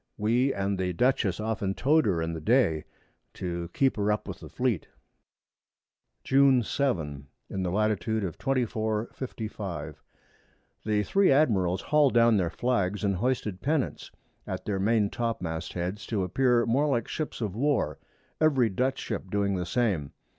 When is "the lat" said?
7.61-7.91